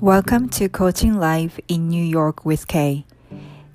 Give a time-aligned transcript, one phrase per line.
[0.00, 3.04] Welcome to Coaching Live in New York with Kay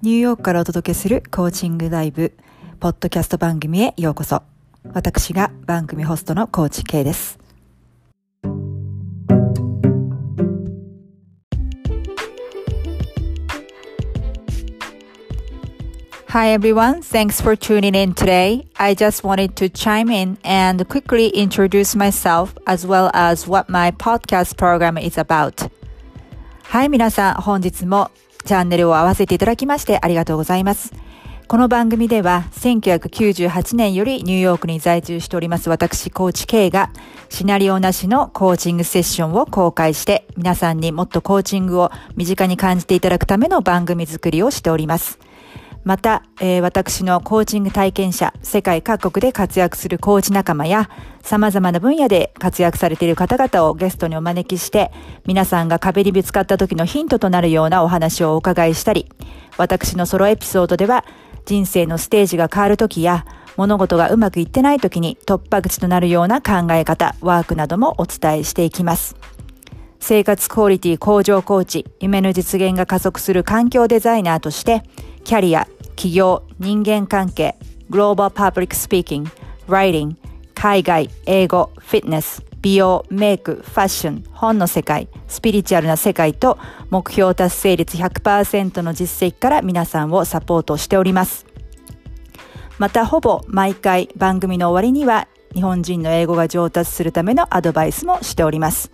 [0.02, 2.34] ニューヨークからお届けするコーチングライブ
[2.80, 4.44] ポッドキャスト番組へようこそ
[4.94, 7.40] 私が番組ホストのコーチ K です
[16.30, 18.68] Hi everyone, thanks for tuning in today.
[18.78, 23.90] I just wanted to chime in and quickly introduce myself as well as what my
[23.90, 25.68] podcast program is about.
[26.65, 28.11] はい、皆さん、本日も
[28.45, 30.93] チャンネルを合わせていただきましてありがとうございます。
[31.47, 36.91] この番組では、1998年よりニューヨークに在住しております私、コーチ K が、
[37.29, 45.19] シナリオなしのコーチングセッションを公開して、皆さんにもっとコーチングを身近に感じていただくための番組作りをしております。
[45.85, 50.89] また、えー、私のコーチング体験者、世界各国で活躍するコーチ仲間や、
[51.23, 54.93] 様々な分野で活躍されている方々をゲストにお招きして、
[55.27, 59.11] 皆さんが壁にぶつかった時のヒントとなるようなお話をお伺いしたり、
[59.59, 61.05] 私のソロエピソードでは、
[61.45, 63.27] 人生のステージが変わる時や、
[63.59, 69.34] 物事がうまくいってない時に突破口となるような考え方、ワークなどもお伝えしていきます。
[70.07, 74.83] 生活クオリティ向上コーチ、夢の実現が加速する環境デザイナーとして、
[75.25, 77.57] キャリア、起業、人間関係、
[77.89, 79.31] グローバルパブリックスピーキング、
[79.67, 80.17] ライティング、
[80.55, 86.59] 海外、英語、フィットネス、美容、メイク、ファッション、本の世界、スピリチュアルな世界と
[86.91, 91.47] 目標達成率100%の実績から皆さんをサポートしております。
[92.77, 98.93] またほぼ毎回番組の終わりには日本人の英語が上達するためのアドバイスもしております。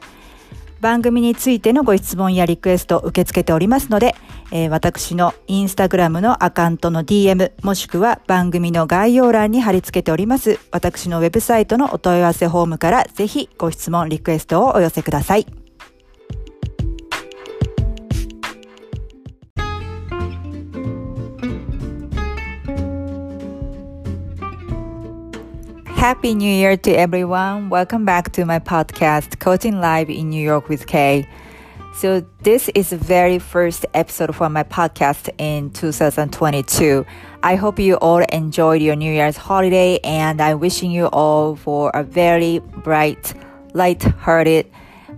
[0.80, 4.14] 番組についてのご質問やリクエストを受け付けておりますので、
[4.50, 15.59] えー、私のインスタグラムのアカウントの DM もしくは番組の概要欄に貼り付けております私のウェブサイトのお問い合わせフォームからぜひご質問リクエストをお寄せください。
[26.00, 27.68] Happy New Year to everyone.
[27.68, 31.28] Welcome back to my podcast, Coaching Live in New York with Kay.
[31.94, 37.04] So, this is the very first episode for my podcast in 2022.
[37.42, 41.90] I hope you all enjoyed your New Year's holiday and I'm wishing you all for
[41.90, 43.34] a very bright,
[43.74, 44.72] light-hearted,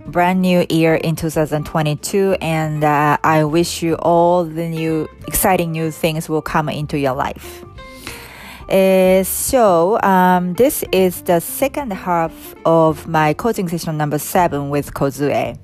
[0.07, 5.91] brand new year in 2022 and uh, I wish you all the new exciting new
[5.91, 7.63] things will come into your life.
[8.69, 14.93] Uh, so um, this is the second half of my coaching session number seven with
[14.93, 15.57] Kozue.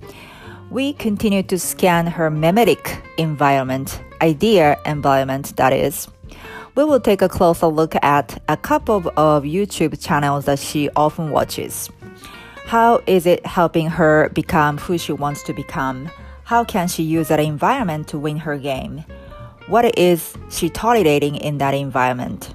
[0.69, 6.07] We continue to scan her memetic environment, idea environment that is.
[6.75, 11.31] We will take a closer look at a couple of YouTube channels that she often
[11.31, 11.89] watches.
[12.65, 16.11] How is it helping her become who she wants to become?
[16.43, 19.05] How can she use that environment to win her game?
[19.67, 22.53] What is she tolerating in that environment?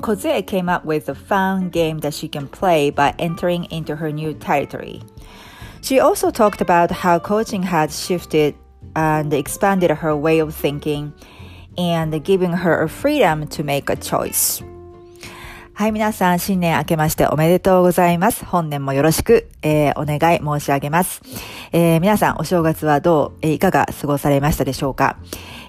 [0.00, 4.12] Kozue came up with a fun game that she can play by entering into her
[4.12, 5.02] new territory.
[5.82, 8.54] She also talked about how coaching had shifted
[8.94, 11.12] and expanded her way of thinking
[11.78, 14.62] and giving her a freedom to make a choice.
[15.74, 18.46] はい、皆さん、新年明けましておめでとうございます。
[18.46, 21.20] 本年もよろしく、えー、お願い申し上げます。
[21.70, 25.18] えー、皆さん、お正月はどう、えー、いかが過ごされましたでしょうか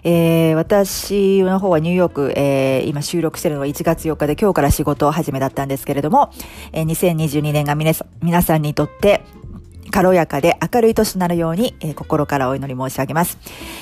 [0.10, 6.32] えー、私の方はニューヨーク、えー、今収録してるのは1月4日で今日から仕事始めだったんですけれども、
[6.72, 9.26] えー、2022年が皆さんにとって
[9.92, 13.38] 軽やかで明るい年となるように、えー、心からお祈り申し上げます。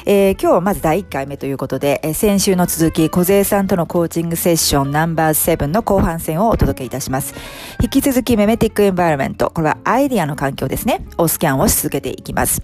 [0.06, 7.36] えー、今日はまず第1回目ということで、えー、先週の続き、小勢さんとのコーチングセッションナンバー7の後半戦をお届けいたします。
[7.82, 12.62] 引き続き、メメティックエンバイロメント、これはアイディアの環境ですね、をスキャンをし続けていきます。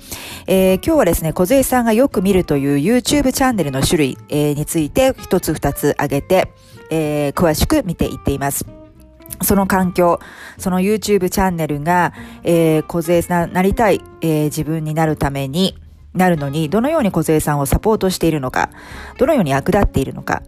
[0.47, 6.51] えー、今日はですね、小勢さんがよく見るという YouTube チャンネルの種類、えー、について一つ二つ挙げて、
[6.89, 8.80] えー、詳しく見ていっています。
[9.41, 10.19] その環境、
[10.57, 12.13] その YouTube チャンネルが、
[12.43, 15.77] えー、小勢な、なりたい、えー、自分になるために、
[16.13, 18.69] なるのに、どのように小勢さんをサポートしているのか、
[19.17, 20.43] どのように役立っているのか、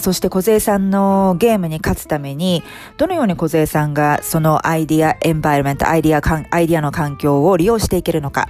[0.00, 2.62] そしてこずえさんのゲームに勝つために、
[2.96, 8.48] どのようにこずえさんがそのアイディア、 environment、アイディア、アイディアの環境を利用していけるのか、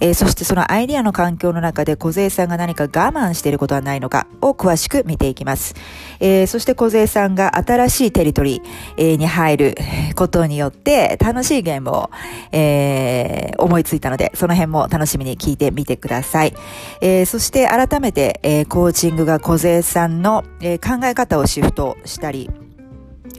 [0.00, 5.74] えー、そしてそのアイディアの環境の中でこずえさんが何か我慢していることはないのかを詳しく見ていきます。
[6.20, 9.74] えー、そしてこずえさんが新しいテリトリー、に入る
[10.14, 12.10] ことによって楽しいゲームを、
[12.52, 16.54] えー、思いついたので、その辺も楽しみに聞いてみてください。
[17.00, 22.50] え、そして改めて、え、コーチングが小勢さんの、えー、考え方をシフトしたり、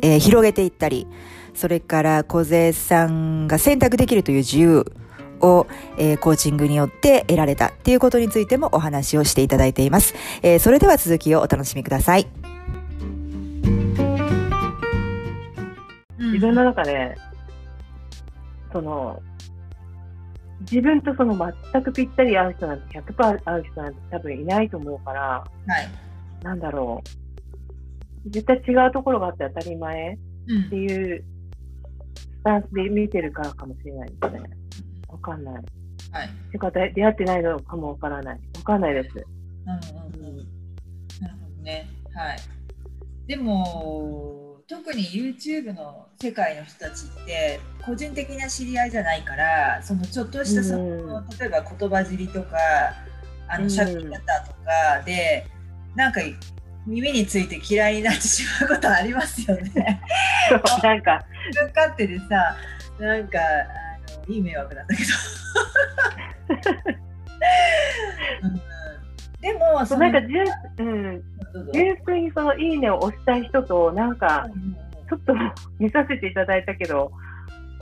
[0.01, 1.07] えー、広げていったり、
[1.53, 4.85] それから小勢さんが選択できるという自由
[5.41, 5.67] を、
[5.97, 10.13] えー、コーチングによって得られたっていうことについてもお話をしていただいています。
[10.43, 12.27] えー、それでは続きをお楽しみください。
[16.19, 17.15] 自分の中で、
[18.71, 19.21] その、
[20.61, 25.47] 自分とその全くぴったり合う人なんて100%合う人なんて多分いないと思うから、は
[25.79, 27.26] い、なんだろう。
[28.29, 31.24] 絶対違うところがあって当たり前っていう
[32.15, 34.41] スタンスで見てるからかもしれないですね。
[35.07, 35.53] わかんない。
[36.12, 36.29] はい。
[36.51, 38.39] てか、出会ってないのかもわからない。
[38.57, 39.09] わかんないです。
[39.15, 40.38] うんうんうん。
[41.21, 41.88] なるほどね。
[42.13, 42.38] はい。
[43.27, 44.38] でも、
[44.68, 52.57] 特に YouTube の世界の人たちって個人的な知り合いじゃないからそのちょっとしたその、例えば言葉尻とか
[53.47, 55.45] あの喋り方とかで、
[55.95, 56.19] なんか
[56.87, 60.01] 耳について嫌いになってしまうことありますよね。
[60.81, 62.55] なんか自分勝手でさ
[62.97, 63.43] なんかあ
[64.27, 65.09] のいい迷惑なんだけど。
[68.43, 68.61] うん、
[69.41, 70.45] でもそのなんか純,、
[70.77, 71.23] うん、
[71.73, 74.47] 純粋にその「いいね」を押したい人となんか
[75.09, 75.33] ちょっと
[75.79, 77.11] 見させていただいたけど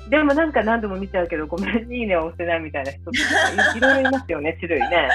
[0.10, 5.10] でもなんか何度も見ちゃうけどごめんいいねを押してないみたいな人とかいろいろいますよね種類ね。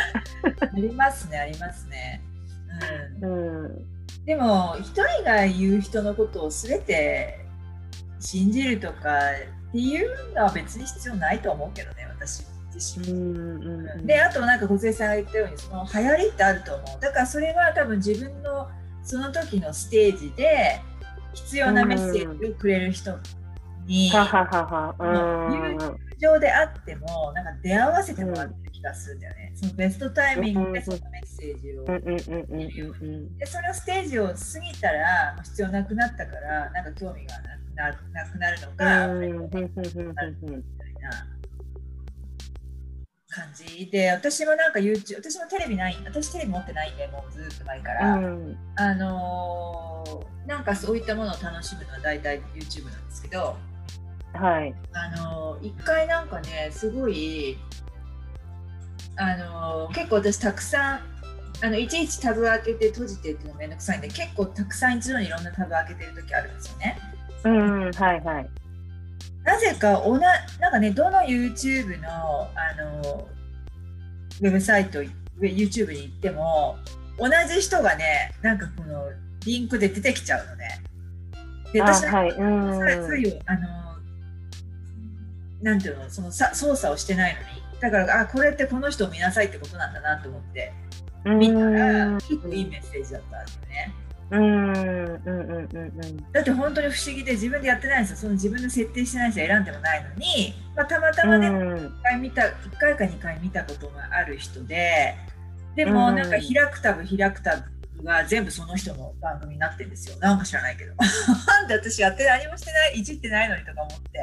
[0.60, 2.22] ありますねありますね。
[3.22, 7.44] うん、うん、でも一人が言う人のことを全て
[8.18, 9.18] 信じるとか
[9.68, 12.44] っていうのは別に必要ないと思うけどね私
[12.74, 13.10] 自身。
[13.10, 17.00] うんうんうん、であとなんか小杉さんが言ったようにその流行りってあると思う。
[17.00, 18.68] だからそれは多分自分の
[19.02, 20.80] その時のステージで
[21.34, 23.12] 必要なメッセージをくれる人
[23.86, 29.52] に、友情であってもなんか出会わせてもらってる気がするんだよね。
[29.54, 31.84] そのベストタイミングでそのメッセージを。
[33.38, 37.92] でそのステージを過ぎたら必要なくなったからなんか興味がな
[38.24, 41.40] くなるのか、みたいな。
[43.32, 53.56] 感じで私もなんか YouTube 私もテレビない私テレビ持ってないんでもうずっと前から、うん、あのー、なんかそういったものを楽しむのは大体 YouTube なんですけど。
[54.34, 54.74] はい。
[54.92, 57.56] あのー、一回なんかねすごい
[59.20, 61.00] あのー、結構私たくさん
[61.62, 66.98] あのいちいちタブ開けて閉じてっていうのめんどくさいんで結構たくさん一度にいろんなタブ開けてる時あるんですよね。
[67.44, 68.50] うんはいはい
[69.44, 70.28] なぜかおな
[70.58, 73.28] なんかねどの YouTube のあの
[74.40, 75.00] ウェブサイト
[75.40, 76.76] YouTube に行っても
[77.18, 79.10] 同じ人がねなんかこの
[79.44, 80.82] リンクで出てきちゃうのね。
[81.72, 83.60] で私は、はい、それついあの
[85.62, 90.72] なんていうのそのさ操作をしてないのにだからあこれってこの人を見なさいってことなんだなと思って。
[91.24, 93.94] 見たら結構いいメッセージだったんですよね。
[94.30, 96.32] うんうんうんうん。
[96.32, 98.16] だって本当に不思議で自分でやってないんですよ。
[98.16, 105.16] その自分の設定してない人選んでもないのに、まあ、たまたまね、うん、1回見た1回か2回見たことがある人で
[105.74, 107.64] でもなんか開くタブ開くタ
[107.96, 110.16] ブが全部その人の番組になってるんですよ。
[110.20, 110.94] なんか知らないけど。
[111.46, 114.20] なんで私やって何もしてないいじってないのにとか思って。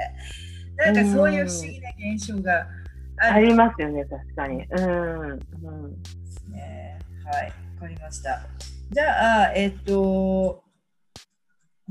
[0.77, 2.68] なんかそういう不思議な現象が
[3.19, 4.63] あありますよね確かに。
[4.63, 6.99] うん、うん、ですね。
[7.25, 8.41] はいわかりました。
[8.89, 10.63] じゃあ、えっと、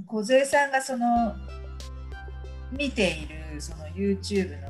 [0.07, 1.35] 梢さんがその
[2.73, 4.69] 見ているその YouTube の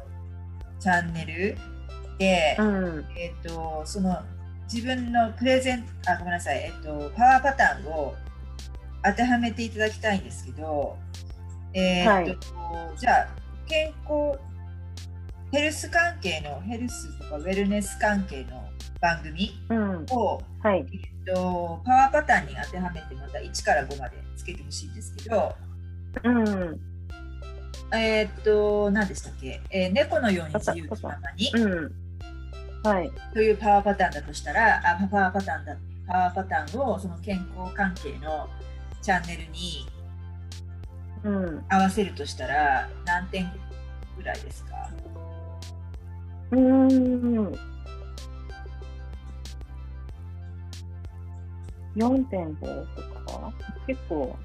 [0.78, 1.56] チャンネル
[2.18, 4.18] で、うん、えっと、その
[4.72, 8.14] 自分のプレゼンあごめんなさい、えっと、パワーパターンを
[9.04, 10.96] 当てはめていただきたいんですけど、
[11.72, 13.28] えー、っと、はい、じゃあ
[13.66, 14.38] 健康
[15.56, 18.62] ヘルス関係のヘルスとかウェルネス関係の
[19.00, 19.52] 番組
[20.10, 20.86] を、うん、はい。
[20.92, 25.54] えっと、パワーパターンに当てはめてまた1から5までつけてほしいんですけど、
[26.24, 26.78] うん、
[27.94, 31.92] えー、っと何でしたっけ、えー、猫のように自由気ままに、うん。
[32.86, 38.46] はい、というパワーパターンだとしたらあパワーパターンだパワーパターンをその健康関係の
[39.00, 39.86] チャンネルに
[41.70, 43.50] 合わせるとしたら何点
[44.18, 44.76] ぐらいですか？
[46.52, 47.52] うん
[51.96, 52.66] 4.5と
[53.32, 53.52] か
[53.86, 54.36] 結構、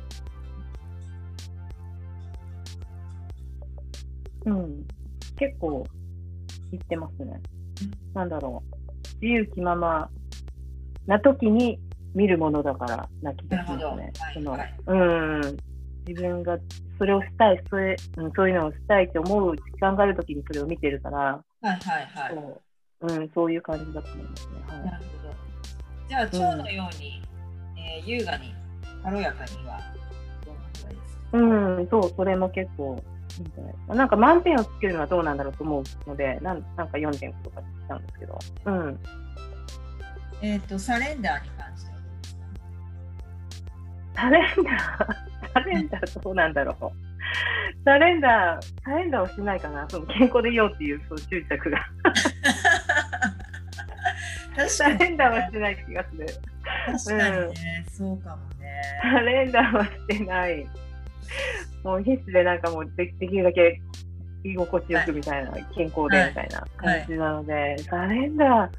[4.46, 4.88] うん、
[5.38, 5.86] 結構
[6.72, 7.42] いってますね。
[8.14, 8.76] なんだろう。
[9.22, 10.10] 自由気まま
[11.06, 11.80] な時に
[12.16, 14.14] 見るものだからな気がしますね。
[14.34, 15.58] その、うん。
[16.08, 16.58] 自分が
[16.98, 22.34] それをしたいそれ、うん、そういうのをしたいって思う時間がある時にそれを見てるから、はいはいはい。
[22.34, 22.62] そ
[23.02, 24.54] う,、うん、そういう感じだと思いますね。
[24.68, 25.36] はい、なるほど。
[26.10, 27.22] じゃあ、蝶のように、
[27.78, 28.54] えー、優雅に
[29.04, 29.80] 軽やかには
[30.46, 31.38] どんな方がいいですか？
[31.38, 31.42] う
[31.82, 33.02] んそうそれも結構
[33.88, 38.40] なんか満点をつけるのはどうなんだろうと思うので、なんなんか4点とかしたんですけど。
[38.66, 39.00] うん。
[40.42, 41.98] えっ、ー、と、 surrender に関しては
[44.16, 47.11] surrender、surrender どうなんだろう。
[47.84, 51.80] surrender、surrender をしないかな、その健康でいようっていうその執着が。
[54.68, 56.28] サレンダーはしてない気がする。
[56.86, 58.82] 確かにね、うん、そうかもね。
[59.02, 60.68] サレンダーはしてない。
[61.84, 63.82] もう必死でなんかもうでできるだけ
[64.44, 68.70] 居心地よくみたいな、はい、健康でみたいな感じなので、はい、サレンダ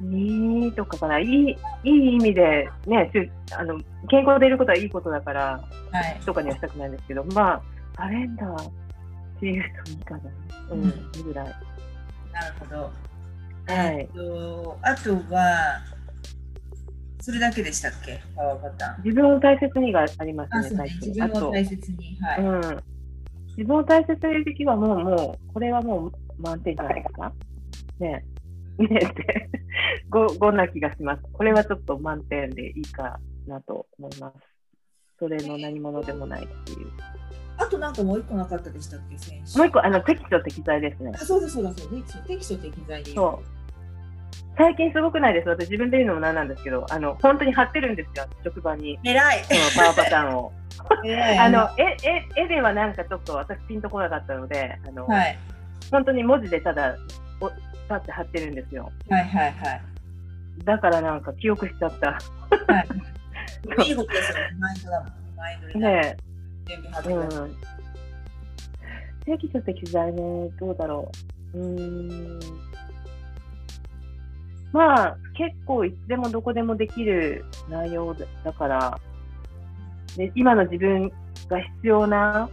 [0.00, 3.10] ーにとかかな、いいいい意味で、ね、
[3.56, 3.78] あの
[4.08, 5.60] 健康でいることはいいことだから、
[5.92, 7.62] はい、とかにはしたくないんですけど、まあ、
[8.00, 8.70] サレンダーっ
[9.40, 10.20] ていうといいかな、
[10.70, 11.46] うん、うん、ぐらい。
[12.32, 12.76] なるほど。
[13.66, 15.82] はい、えっと、あとは、
[17.20, 18.22] それだけでしたっけ？
[18.34, 19.04] パワーパターン。
[19.04, 22.18] 自分を大切にがありますね、ね自分を大切に。
[22.22, 22.42] はい。
[22.42, 22.82] うん。
[23.48, 27.32] 自分を大切に時はもう、もう、これはもう満点じゃないですか？
[27.98, 28.24] ね
[28.78, 28.80] え。
[28.82, 29.50] ねえって、
[30.10, 31.22] 5, な気がします。
[31.34, 34.36] これはちょっと満点でいいかなと思います。
[35.18, 37.19] それの何者でもないっていう。
[37.60, 39.58] あとなんかもう一個なかったでしたっけ、選手。
[39.58, 41.12] もう一個、あの、テキスト適材ですね。
[41.14, 42.02] あそうだそうだそう。
[42.26, 43.60] テキスト適材でそう。
[44.56, 45.48] 最近すごくないです。
[45.48, 48.98] 私自分で言うのもなんなんですけど、あの本当に貼ってるんですよ、職場に。
[49.04, 49.44] 偉い。
[49.44, 50.52] そのパワーパターンを。
[51.40, 51.96] あの絵
[52.38, 55.38] 絵絵ではなんかちょっと私ピンとこなかったので、あの、はい、
[55.90, 56.96] 本当に文字でただ
[57.40, 57.60] お立
[57.94, 58.90] って貼ってるんですよ。
[59.08, 59.82] はいはいはい。
[60.64, 62.10] だからなんか記憶しちゃった。
[62.10, 62.18] は
[63.82, 63.88] い。
[63.88, 64.56] いいことですよね。
[64.58, 65.12] マインドだもん。
[65.36, 66.16] マインドね。
[66.70, 67.50] 全部貼ってください。
[69.26, 71.10] 正規書籍材ね、どうだろ
[71.54, 71.58] う。
[71.58, 72.38] うん。
[74.72, 79.00] まあ、結構いつでもどこでもできる内容だから、
[80.16, 81.10] で今の自分
[81.48, 82.48] が必要な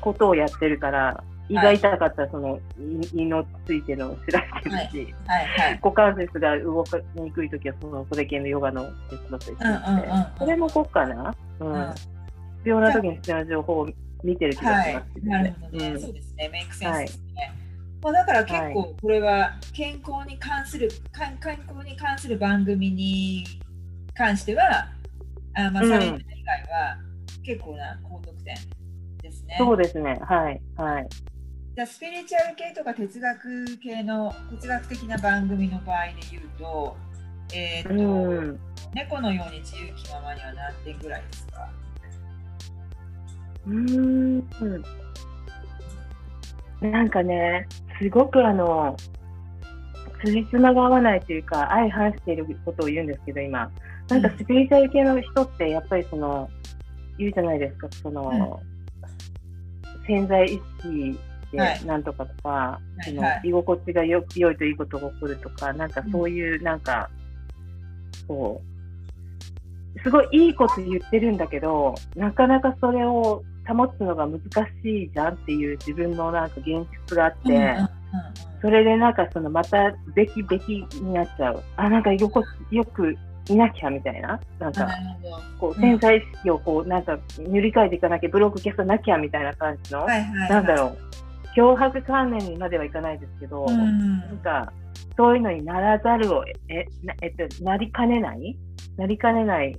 [0.00, 2.60] ことをやってるから、はい、胃が痛かったらその
[3.12, 5.46] 胃のついてるのを知らせてるし、はい。
[5.46, 11.94] はい、股関節が動かにくいときはそのそれ系のヨガの手伝ったりするので、それもこうかな、うん、うん、
[12.66, 13.88] 必要な時に必要な情報を
[14.24, 17.52] 見てる気がします、ね、なるほどね、うん、そうですね、メイクセンスですね。
[18.02, 23.44] まあ、だから結構これは健康に関する、はい、健康に関する番組に
[24.14, 24.88] 関しては、
[25.54, 26.98] あまあ、サレンダー以外は
[27.44, 28.56] 結構な高得点
[29.22, 29.56] ですね。
[29.58, 30.18] そうですね。
[30.22, 30.60] はい。
[30.76, 31.08] はい。
[31.76, 36.96] じゃスピリチュアル系とか哲学系の哲学的な番組の場合で言うと、
[37.54, 38.60] えーと、うん、
[38.92, 41.70] 猫のように自由気ままには何点ぐらいですか？
[43.66, 44.38] うん。
[46.80, 47.66] なんかね、
[48.00, 48.96] すごくあの、
[50.24, 53.70] 辻褄が合わないというか、相反していることを言うんですけど、今。
[54.08, 56.48] なんかスピリチュアル系の人って、やっぱりその、
[57.18, 58.60] 言うじゃないですか、その、
[59.92, 61.18] うん、潜在意識
[61.52, 67.10] でなんとかとか、はい、その居心地がよ良いといいことが起こるとか、なんかそういう、なんか、
[68.28, 68.62] こ
[69.96, 74.40] う、すごいいいこと言ってるんだけど、なかなかそれを保つのが難
[74.82, 77.76] しいじゃんっていう自分のなんか現実があって、
[78.62, 81.62] それでなんかそのまたべきべきになっちゃう。
[81.76, 83.16] あ、なんかよくよく
[83.48, 84.40] いなきゃみたいな。
[84.58, 84.88] なんか、
[85.60, 90.06] こう潜在意識をこうなんか塗り替えていかなきゃ、ブロック消さなきゃみたいな感じの、
[90.48, 90.98] なんだろう。
[91.56, 94.72] 脅迫観念にまではいかないですけど、なんか
[95.16, 96.86] そういうのにならざるをえ
[97.22, 98.56] えっとなりかねない？
[98.98, 99.78] なりかねない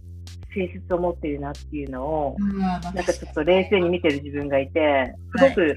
[0.58, 5.76] 性質を持っているなっていうのを、うん、なんかちょっと冷静に見てる自分がいて、すごく、はい、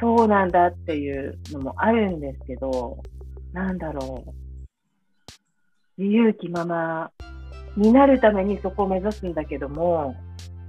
[0.00, 2.98] そうなんだっていうのもあるんですけど、
[3.52, 4.32] なんだろう。
[5.96, 7.12] 自由気まま
[7.76, 10.16] になるためにそこを目指すんだけども、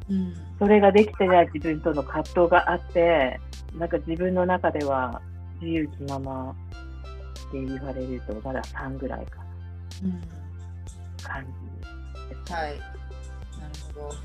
[0.08, 3.39] うん、それができてない自分との葛藤があって、
[3.74, 5.20] なんか自分の中では
[5.60, 9.46] 自由気ままって言われるとまだ3ぐらいかな。
[10.04, 10.08] う
[10.42, 10.45] ん
[11.27, 11.46] 感
[12.29, 12.53] じです。
[12.53, 12.72] はい。
[12.72, 12.84] なる
[13.94, 14.15] ほど。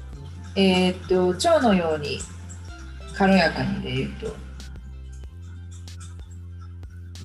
[0.57, 2.19] えー、っと、腸のように
[3.17, 4.27] 軽やかにで言うと。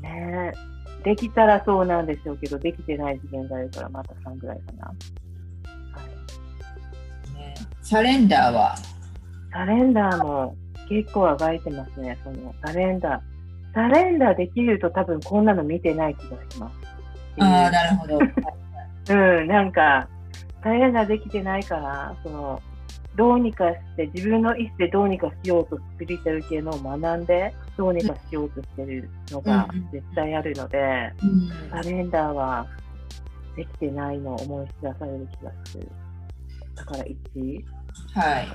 [0.01, 0.65] ねえ。
[1.03, 4.88] できたらそうなんでしょうけど、できてない次元があるから、また3ぐらいかな。
[4.88, 4.96] はい
[7.38, 8.75] ね、サレンダーは
[9.51, 10.55] サレンダーも
[10.89, 13.22] 結構あがいてますね、そのサレンダー。
[13.74, 16.75] サレンダーできると多分こんなの見てない気がします。
[17.39, 18.20] ああ、なるほど。
[19.10, 20.08] うん、なんか、
[20.64, 22.62] 大変なできてないから、その、
[23.16, 32.68] どうにかして、自分の意思でどうにかしようとスピリチュアル系のを学んで、どうにかしようとしてるのが絶対あるので、うん、カレンダーは
[33.56, 35.88] できてないのを思い知らされる気がする。
[36.76, 37.64] だから1、
[38.14, 38.48] はい。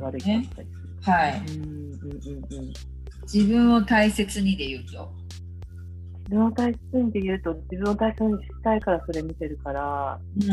[0.00, 0.66] 悪いかったりする。
[1.02, 1.42] はい。
[1.48, 2.72] うんうんうんうん。
[3.22, 5.12] 自分を大切にで言うと。
[6.28, 10.44] 自分を大切にで言うと、自分を大切にしたいからそれ見てるから、うん、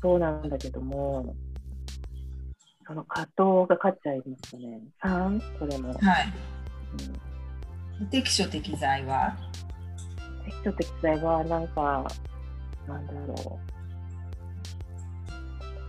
[0.00, 1.34] そうなんだけども、
[2.86, 4.80] その葛藤が勝っちゃいましたね。
[5.02, 5.58] 3?
[5.58, 5.92] それも。
[5.92, 6.32] はい。
[8.00, 9.36] うん、適所適材は？
[10.44, 12.06] 適所適材は、なんか、
[12.86, 13.58] なんだろ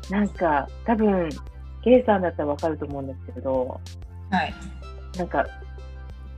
[0.09, 0.11] う。
[0.11, 1.29] なんか、多分、
[1.83, 3.79] ケイさんだったらわかると思うんですけど、
[4.29, 4.53] はい。
[5.17, 5.45] なんか、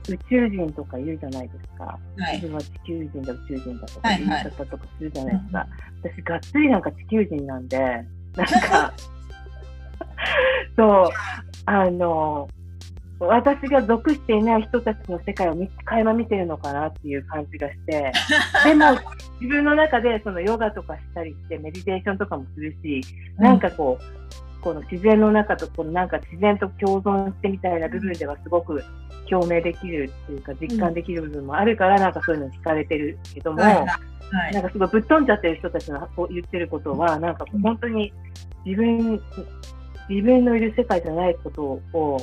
[0.08, 1.98] 宇宙人とか言うじゃないですか。
[2.18, 5.58] はい、自分は地球人だ、宇宙人だとか言い方とかするじゃないですか。
[5.58, 8.92] はいはい、私、がっつりなんか地球人なんで、なんか、
[10.76, 11.08] そう、
[11.66, 12.48] あの、
[13.20, 18.12] 私が属していない人たちの世界を垣間見てるのかなっていう感じがして、
[18.64, 18.90] でも
[19.40, 23.00] 自分の中でそのヨガとかしたりしてメディテーションとかもするし、
[23.38, 24.04] なんかこう、
[24.64, 28.82] この自然の中とこのなんか自然と共存してみたいな部分ではすごく
[29.28, 33.84] 共鳴できるっていうか実感できる部分もあるから、なんかそういうのに惹かれてるけども、はいは
[34.50, 38.12] い、なんかすごいぶっ飛んじゃってる人たちの言ってることはなんか本当に
[38.64, 39.22] 自分
[40.08, 42.20] 自分のいる世界じゃないことを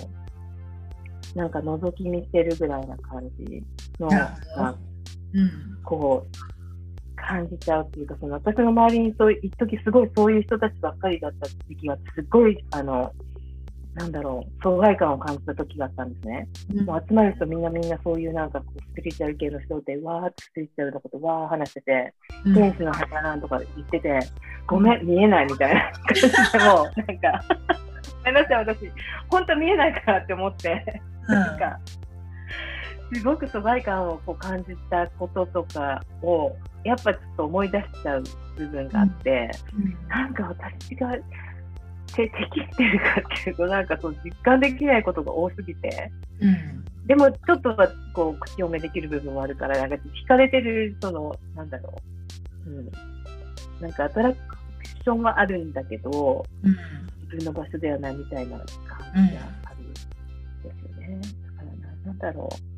[1.36, 3.64] なんか覗き見してるぐらいな感じ
[4.00, 4.10] の、
[5.34, 6.51] うん、こう
[7.22, 13.14] 感じちゃうっていうかその私の周りにそう一時すごいそういう人たちばっかりだった時期がすごいあの
[13.94, 16.48] なんだろう、疎外感を感じた時があったんですね。
[16.74, 22.14] うん、もう集まる人みんなみんなそういうなんかこうスピリチュアル系の人で、わーってスピリチュアルのことわー話してて、
[22.46, 24.20] うん、天使の花なんとか言ってて、
[24.66, 25.92] ごめん、見えないみたいな。
[25.92, 27.46] 感じでも、なんか
[28.24, 28.92] ごめんなさい、私、
[29.30, 31.80] 本当見えないからって思って、なんか、
[33.14, 38.24] すごく疎外感をこう感じたこととかを、やっぱちょっと思い出しちゃう
[38.58, 41.16] 部分があって、うん、なんか私が、
[42.14, 46.12] て適してるかっていうとなんかそう実感できないことが多すぎて、
[46.42, 51.94] うん、でもちょっとはこう口読めできる部分もあるからなんか惹かれてるそのなんだろ
[52.68, 52.92] う、うん、
[53.80, 54.38] なんかアトラク
[54.86, 56.72] ションはあるんだけど、うん、
[57.32, 58.68] 自分の場所ではないみたいな感
[59.28, 61.70] じがあるんですよね、だか
[62.04, 62.72] らなんだろう。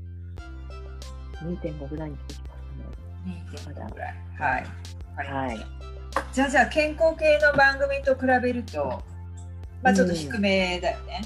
[1.43, 2.42] 2.5ぐらいにして
[3.23, 3.75] きましたね。
[3.88, 4.65] 2.5ぐらいはい、
[5.47, 5.57] はい
[6.31, 9.01] じゃあじゃあ健康系の番組と比べると
[9.81, 11.21] まあちょっと低めだよね。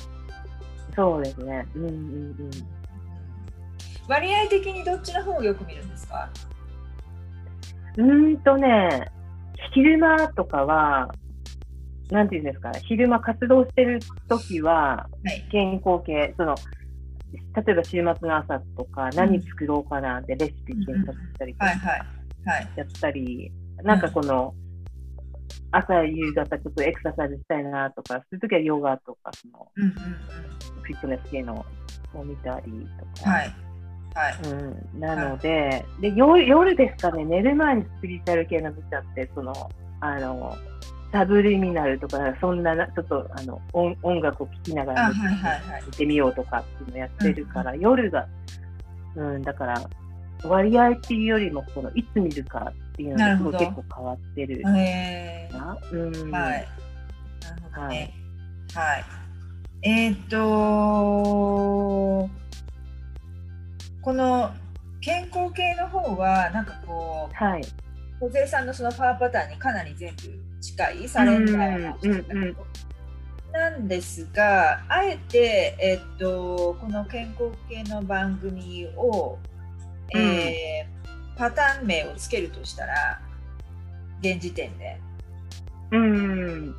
[0.90, 1.68] うん、そうですね。
[1.76, 2.52] うんうんうん。
[4.08, 6.30] 割合的にどっちの方をよく見るんですか？
[7.98, 9.12] うんとね、
[9.74, 11.14] 昼間とかは、
[12.10, 15.10] なんていうんですか、昼間活動してる時は、
[15.52, 16.56] 健康系、はい、その、
[17.32, 21.66] 例えば週末の朝とか、何作ろうかなってレシピ検索したりとか、
[22.76, 23.52] やったり、
[23.84, 24.54] なんかこの、
[25.72, 29.96] 朝、夕方、ちょっとエクササイズしたいなとか、そういう時はヨガとか、その、うんうんうん、
[30.84, 31.66] フィットネス系の
[32.14, 33.30] を見たりとか。
[33.30, 33.56] はい。
[34.14, 35.68] はい、うん、なので、は
[36.00, 39.54] い、で夜夜ですかね、寝る前にスピリチュアル系の見ちゃって、その、
[40.00, 40.56] あの、
[41.18, 45.12] サブリミナルとか、そんなちょっとあの音音楽を聴きながら
[45.84, 48.28] 見てみようとかっていうのやってるから、夜が、
[49.16, 49.90] うん、だから
[50.44, 54.80] 割合っていうよりもこのいつ見るかっていうのが結構変わってるな。
[54.80, 56.68] えー、うん、はい。
[57.42, 58.14] なるほどね。
[58.76, 58.94] はい。
[58.94, 59.06] はい、
[59.82, 60.38] えっ、ー、と
[64.04, 64.52] この
[65.02, 67.64] 健康系の方はなんかこう、はい、
[68.20, 72.66] 小杉さんのそのパワーパターンにかなり全部近いサレンダーな人だけど。
[73.54, 79.38] なんですが、あえて、えっと、この健康系の番組を
[80.16, 83.20] えー、パターン名をつけるとしたら
[84.22, 84.98] 現時点で。
[85.92, 86.78] うん。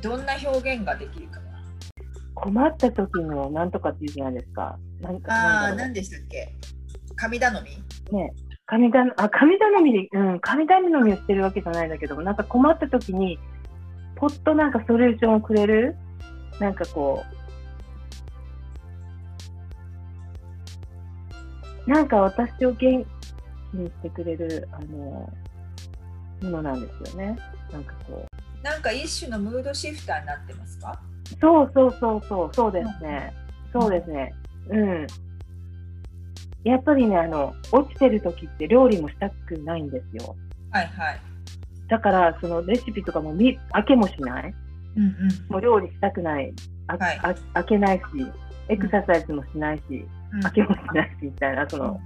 [0.00, 1.62] どんな表現ができるかな？
[2.34, 4.78] 困った時のなんとかっていうじゃないですか。
[5.00, 6.54] なんかああ何でしたっけ？
[7.16, 8.16] 神頼み？
[8.16, 8.32] ね
[8.66, 13.38] 神頼あ神頼みで、うん、神頼みをしてるわけじゃないんだけどなんか困った時に
[14.16, 15.96] ポッとなんかソリューションをくれる
[16.60, 17.22] なんかこ
[21.86, 22.78] うなんか私を元
[23.72, 25.30] 気にしてくれるあの
[26.42, 27.38] ものなんですよね。
[27.70, 28.64] なんかこう。
[28.64, 30.98] なんか一種のムードシフターになってますか？
[31.40, 33.34] そうそうそうそうそうですね。
[33.74, 34.32] うん、そうですね。
[34.70, 35.06] うん。
[36.64, 40.34] やっぱりねあの落ちてる時って料理もしたくないんですよ。
[40.70, 41.20] はいはい。
[41.88, 44.54] だからそのレシピとかも見開けもしない。
[44.96, 45.12] うんうん、
[45.48, 46.52] もう料理したくない。
[46.86, 48.02] あ、はい、あ開けないし、
[48.68, 50.06] エクササイズもしないし。
[50.42, 52.00] 開けもしないしみたいな、その、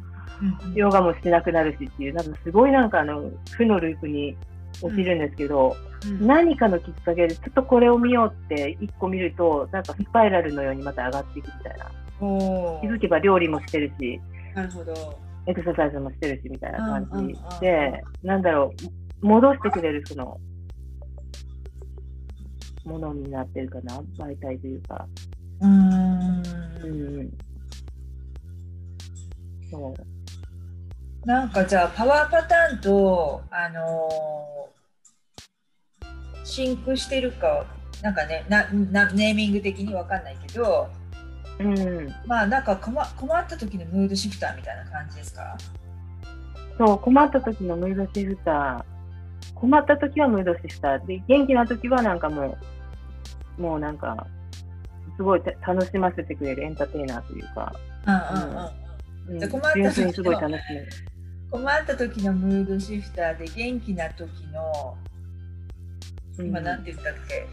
[0.75, 4.37] ヨガもしなくなるしっていう、なんかすごいなんかあの、負のループに
[4.83, 11.90] 落ちるんですけど、うん、何かのきっかけでちょっとこれを見ようって一個見るとなんかスパイラルのようにまた上がっていくみたいな
[12.81, 14.21] 気づけば料理もしてるし
[14.55, 15.19] なるほど。
[15.47, 18.73] エクササイズもしてるしみたいな感じで、なんだろ
[19.23, 20.39] う戻してくれるその
[22.85, 23.99] ものになってるかな？
[24.19, 25.07] 媒体というか。
[25.61, 25.71] うん。
[25.71, 26.87] う
[27.23, 27.31] ん。
[29.71, 29.95] そ
[31.25, 31.27] う。
[31.27, 36.07] なんかじゃあ power pattern と、あのー、
[36.44, 37.67] sync してるか
[38.03, 40.89] なんかねななネーミング的に分かんないけど、
[41.61, 45.57] うん、まあなんか困困った時の mood shifter みたいな感じですか？
[46.79, 48.85] そう困った時の mood shifter。
[49.55, 51.07] 困った時はムードシフター。
[51.07, 52.57] で元気な時はなんかも
[53.59, 54.27] うもうなんか
[55.16, 57.75] すごい楽しませてくれるエンターテイナーというか。
[58.07, 59.42] うんうんうん。
[59.42, 60.88] うん、困った時すごい楽しめる。
[61.51, 64.97] 困った時のムードシフターで元気な時の
[66.38, 67.49] 今なんて言ったっけ、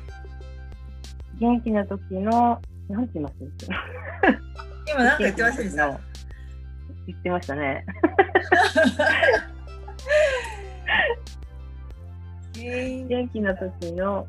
[1.39, 3.36] 元気な時のなんて言います？
[4.88, 6.00] 今なんか言ってませんでした？
[7.08, 7.86] 言ってましたね。
[12.56, 14.28] 元気な時の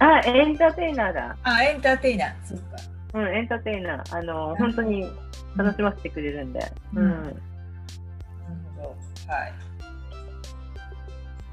[0.00, 1.36] あ、エンターテイナーだ。
[1.42, 2.34] あ、エンターテイナー。
[2.44, 2.64] そっか。
[3.14, 4.16] うん、エンターテイナー。
[4.16, 5.10] あの、本当に
[5.56, 6.60] 楽しませてくれるんで。
[6.94, 7.02] うん。
[7.02, 7.34] うん、なる
[8.76, 8.96] ほど。
[9.32, 9.52] はい。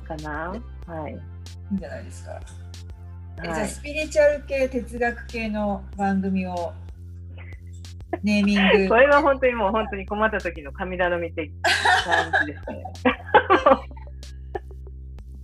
[0.07, 0.53] かな？
[0.85, 1.13] はい。
[1.13, 1.15] い
[1.71, 2.39] いんじゃないですか。
[3.37, 6.73] はい、じゃあ、スピリチュアル系、哲学系の番組を
[8.23, 8.89] ネーミング。
[8.89, 11.49] これは本当にもう本当に困った時の神頼みって
[12.05, 12.83] 感じですね。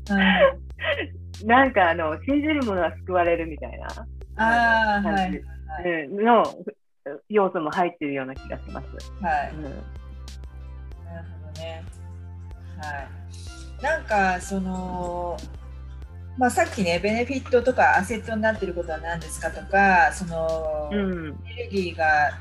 [0.09, 3.87] う んなんかあの信じる者は救われるみたいな
[4.35, 6.43] あ感じ、はいはい、の
[7.29, 8.87] 要素も入ってるような気がします。
[9.23, 9.75] はい、うん、なる
[11.43, 11.83] ほどね。
[12.77, 13.83] はい。
[13.83, 15.37] なんかその
[16.37, 22.31] まあ、さっきねベネフィットとかアセットになっていることは何ですかとかその、うん、エネルギーが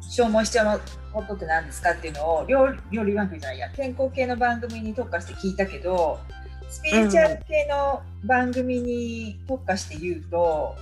[0.00, 0.80] 消耗しちゃう
[1.12, 6.20] ことって何ですかっていうのを料料理番組じゃないや健康系の番組に特化して聞いたけど
[6.68, 10.76] スピリチュアル系の番組に特化して言うと、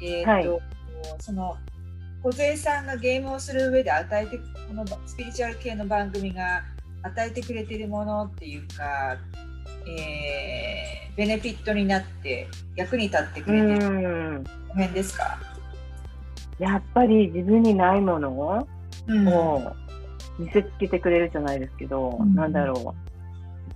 [0.00, 0.60] うん、えっ、ー、と、はい、
[1.20, 1.56] その
[2.22, 6.62] 梢さんがゲームをする上で与えてこのスピリチュアル系の番組が
[7.02, 9.18] 与えてくれているものっていうか、
[9.86, 14.44] えー、ベネフィットになって役に立ってくれてる。
[14.68, 15.38] 辺ですか？
[16.58, 18.66] やっぱり自分にないものを
[20.38, 23.04] 見せつけてくれるじゃないですけど、うん、なんだろう。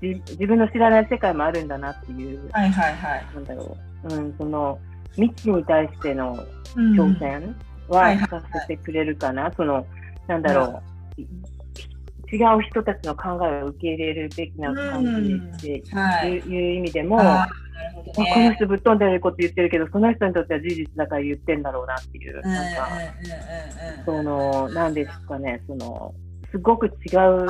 [0.01, 4.79] 自分の知らない世界もあるんだなっていう、はいはいはい、なんだろう、うん、その
[5.17, 6.37] 未知に対しての
[6.77, 7.57] 挑戦
[7.89, 9.85] はさせてくれるかな、その、
[10.29, 10.81] なんだろ
[11.19, 11.23] う、
[12.31, 15.05] 違う人たちの考えを受け入れるべきな感
[15.59, 15.99] じで、うん。
[15.99, 17.25] はい、いう意味でも、ね、
[18.15, 22.89] この人ぶっ飛んでること言ってるけど、その人にとっては事実だから言ってんだろうなっていう、なんか、
[24.05, 26.15] その、なんですかね、その、
[26.51, 27.47] すごく違う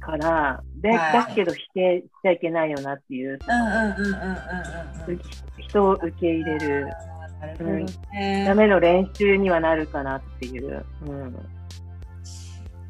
[0.00, 3.38] から、で、だけど否定しちゃいけないよなっていう、
[5.58, 6.88] 人を受け入れる、
[7.60, 7.86] うん、
[8.46, 10.84] ための練習にはなるかなっていう。
[11.06, 11.36] うん、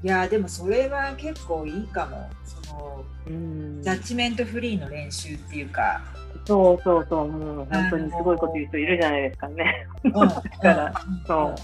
[0.04, 2.30] いやでもそれは結構いいかも。
[2.44, 6.02] その、うん、ジャッジメントフリーの練習っていうか。
[6.46, 9.86] そうそうそう、もう本当にすごいこと言う人いるじゃないですかね。
[10.04, 10.94] だから、
[11.26, 11.54] そう。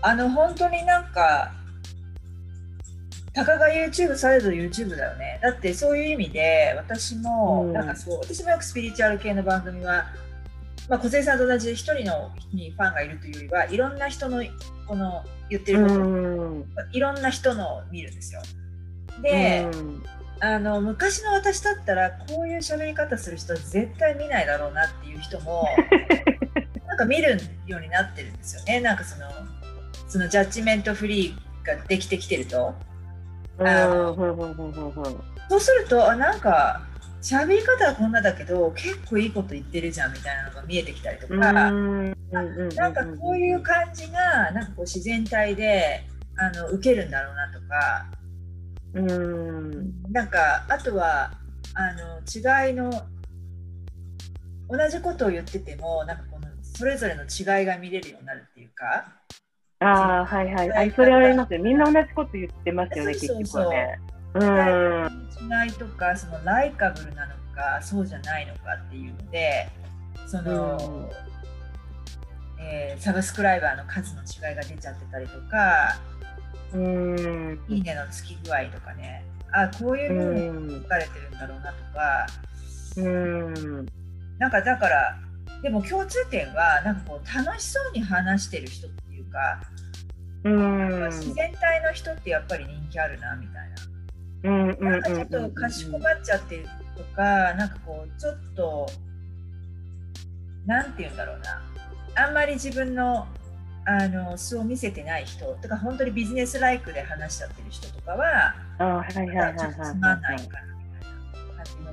[0.00, 1.52] あの本当になんか
[3.36, 5.38] たかが YouTube されど YouTube だよね。
[5.42, 10.06] だってそういう意味で私も、なんかそう私もよくスピリチュアル系の番組は、
[10.88, 14.42] まあ、小杉さんと同じで一人のにファンがいるというよりはいろんな人の
[14.86, 15.96] この言ってること、
[16.92, 18.42] いろんな人の見るんですよ。
[19.22, 19.66] で、
[20.40, 25.66] あの昔の私だったらこういう喋り方する人絶対見ないだろうなっていう人も
[26.86, 28.80] なんか見るようになってるんですよね。
[28.80, 29.26] なんかその
[30.08, 32.74] そのジャッジメントフリーができてきてると。
[35.48, 36.82] そうするとあなんか
[37.22, 42.14] 喋り方はこんなだけど結構いいこと言ってるじゃんみたいなのが見えてきたりとかなん
[42.94, 46.04] かこういう感じがなんかこう自然体で
[46.36, 48.06] あの受けるんだろうなとか
[48.94, 51.32] うんなんかあとは
[51.74, 52.90] あの違いの
[54.68, 59.16] 同じことを言っててもなんかこのそれぞれの違いが見れるようになるっていうか
[59.80, 60.88] ああ、はいはい。
[60.88, 61.62] あそれはありますよ。
[61.62, 63.98] みんな同じこと言ってますよね、結局はね。
[64.38, 65.64] うん。
[65.64, 69.68] 違いとか、そのライカブルなのか、そうじゃないのかっていうので、
[70.26, 71.10] その、
[72.60, 75.98] えー、サブスクライバーの数の違いが出ちゃってたりとか、
[76.72, 82.26] うん、いいねのつき具合とかね、あこういうふうに書かれてるんだろうなとか、
[82.96, 83.86] うん。
[84.38, 85.18] なんかだから
[85.62, 89.60] でも共通点はなんかこう楽しそうに話してる人っていうか
[90.44, 91.04] うん。
[91.06, 93.95] 自然体の人ってやっぱり人気あるなみたいな。
[94.46, 97.22] うんうんなんかちょっとかしこまっちゃってるとか、
[97.54, 98.86] なんかこうちょっと
[100.66, 101.62] なんて言うんだろうな。
[102.18, 103.26] あんまり自分の
[103.84, 110.58] あの素を見せてない人とか本当にビジネスライクで話しちゃってる人とかはあはいはいはいちょっとつまんないかなみたい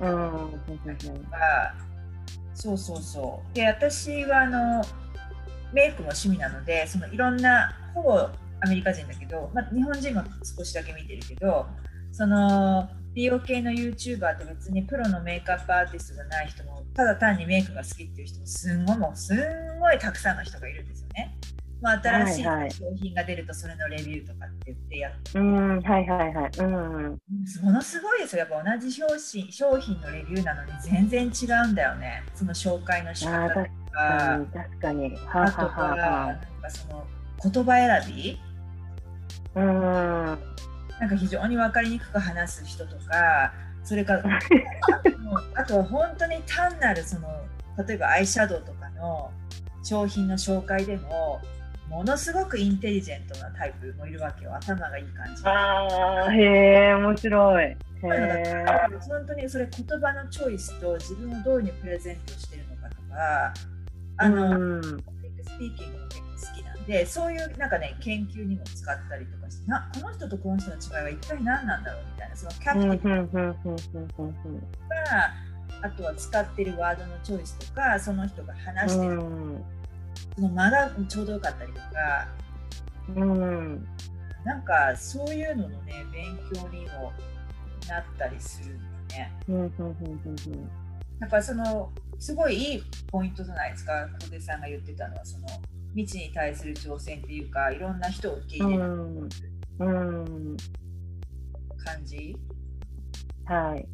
[0.02, 1.76] な感じのうんが
[2.56, 3.56] そうそうそう。
[3.56, 4.84] で私はあの
[5.74, 8.32] メイクも趣味なのでそのいろんなほぼア
[8.68, 10.24] メリカ人だけど、まあ、日本人も
[10.58, 11.68] 少しだけ見てるけど
[12.14, 19.38] その美容系の YouTuber って別にプロのメイクアップアーティストじゃない人もただ単にメイクが好きっていう人もすんごいもうすん
[19.80, 21.36] ごいたくさんの人がいるんですよね。
[21.82, 22.50] まあ、新しい商
[22.96, 26.52] 品が出るとそれのレビューとかって言ってやって、うんはいはいはい。
[26.60, 27.18] うん。
[27.62, 28.40] ものすごいですよ。
[28.40, 32.24] やっぱ同じ商品商品のレビューなのに全然違うんだよね。
[32.36, 33.56] その紹介の仕方と
[33.92, 34.40] か。
[34.54, 35.14] 確かに。
[35.34, 37.06] あとはなんはかその
[37.52, 38.40] 言葉選び。
[39.56, 40.38] うん
[41.04, 43.52] なんか非常に分かりにくく話す人とか
[43.84, 44.40] それから
[45.54, 47.28] あとは本当に単なるその
[47.86, 49.30] 例えばアイシャドウとかの
[49.84, 51.42] 商品の紹介でも
[51.90, 54.56] ものすごくインテリジェントなタイプもいるわけよ。
[54.56, 57.76] 頭がいい感じああへえ面白い。
[58.02, 63.54] 本当にそれ言葉のチョイスと自分をどういうふうにプレゼントしてるのかとか
[64.18, 64.82] あの、うん。
[64.82, 66.22] スピーキングも結
[66.88, 75.34] でそういうなんかね研究にも使ったりとかしてなこの人とこの人の違いは一体何なんだろうみたいなそのキャうんプテンとか
[75.84, 79.64] あとは使ってるワードのチョイスとかその人が話してる、うん。
[80.36, 82.28] その間がちょうどよかったりとか。
[83.16, 83.86] うん。
[84.46, 87.12] なんかそういうののね勉強にも
[87.90, 89.34] なったりするんだよね。
[89.50, 90.70] うんうんうんうん。
[91.20, 95.48] だからそのすごいいいポイントじゃないですか小出さんが言ってたのはその
[95.96, 99.30] 未知に対する挑戦っていうかいろんな人を受け入れるうん
[99.80, 99.86] う
[100.56, 100.58] ん。
[101.84, 102.36] 感じ
[103.46, 103.88] はい。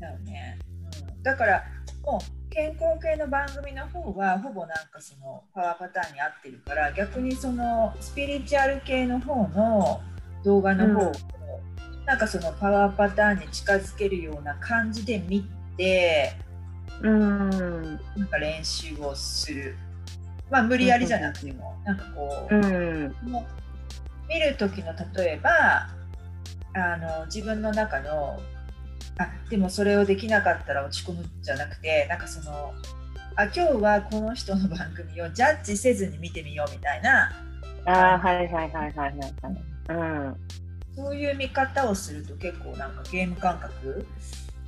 [0.00, 0.58] だよね、
[1.16, 1.64] うん、だから
[2.04, 10.00] もう健康系の番組の方はほぼなんかそのパワーパターンに合ってるから逆にそのスピリチュアル系の方の
[10.44, 11.12] 動画の方を、
[12.06, 15.44] なんかそのパワーパターンに近づけるような感じで見
[15.76, 16.32] て
[17.02, 17.50] うん。
[17.50, 19.76] なんか練習をする
[20.50, 23.16] まあ無理やりじゃなくても、なんかこう、うん。
[23.30, 23.56] もう
[24.28, 25.88] 見る時の例えば
[26.74, 28.40] あの自分の中の
[29.18, 32.74] あでもそれをできなかったら落ち込むんじゃなくてなんかその
[33.36, 37.32] あ今日はこの人の番組をジャッジせずに見てみようみたいな
[37.86, 39.16] ああはいはいはいはいはいはい。
[39.88, 39.92] う
[40.30, 40.36] ん。
[40.96, 44.06] そういう見方をすると結構なんかゲーム感覚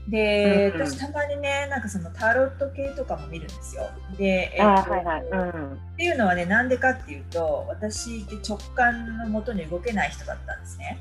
[0.09, 3.91] で、うんうん私たまにねなんかそのタロット系とかも見るんですよ。
[4.17, 10.99] で、えっとああはいはいうんっていうのはねなんでかっていうと私って直感のもとに動けない人だったんですね。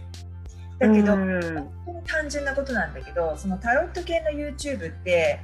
[0.80, 5.40] だけど、うん本当に単純なことなんだけどそのタロット系の YouTube って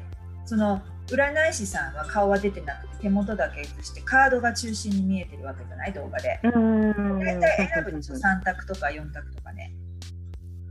[0.45, 6.39] その占い師さんは顔は出てなくて手元だけ映してカードが中心に見えてるわけじゃない動画で。
[6.43, 9.73] うん大体選ぶでしょ3択とか4択とかね。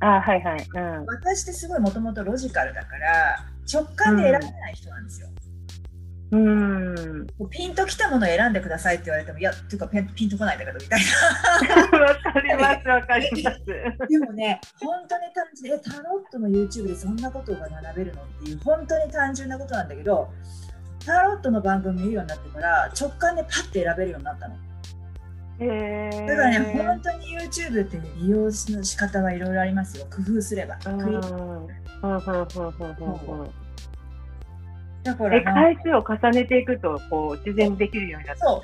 [0.02, 3.38] あはいはいうん私ってすごいもともとロジカルだから
[3.72, 5.28] 直感で選べない人なんですよ。
[6.32, 11.00] うんこうピンときたものを選んでくださいって言われてもいやっていうかピンピンとこないんだけどみたい
[12.00, 13.58] わかりますわかります
[13.98, 14.06] な。
[14.06, 20.30] でもね本当に単純でタロットの YouTube でそんなことが学べるのっていう本当に単純なことなんだけど
[21.04, 24.56] タロットの番組見るようになってから直感でパッて選べるようになったの。
[25.60, 30.06] へえだからね、本当に YouTube って、ね、利用の仕方はいろいろありますよ。
[30.06, 30.76] 工夫すれば。
[35.04, 38.62] だから回数を重ねていくとこう自然にできるようになったそ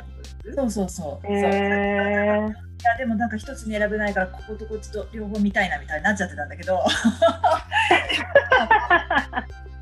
[0.67, 0.71] う。
[0.71, 1.27] そうそう。
[1.33, 1.51] へそう。
[1.51, 6.81] いえやでもなんか一つに選べないからこことこっちと両方見たいなみたいになっちゃってたんだけど。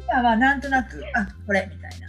[0.09, 2.07] まあまあなんとなくあこれみたいな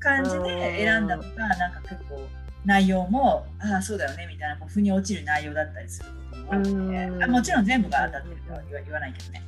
[0.00, 2.26] 感じで選んだのがなんか結構
[2.64, 6.10] 内容もああそうだよねみたいなこう腑に落ちる内容だったりする
[6.46, 9.42] こともあもちろん全部が当たってるとは言わないけどね。